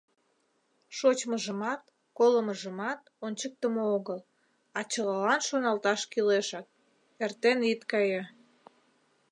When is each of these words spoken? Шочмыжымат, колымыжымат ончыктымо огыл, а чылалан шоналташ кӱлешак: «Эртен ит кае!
Шочмыжымат, 0.97 1.81
колымыжымат 2.17 3.01
ончыктымо 3.25 3.83
огыл, 3.97 4.19
а 4.77 4.79
чылалан 4.91 5.41
шоналташ 5.47 6.01
кӱлешак: 6.11 6.65
«Эртен 7.23 7.59
ит 7.71 7.81
кае! 7.91 8.21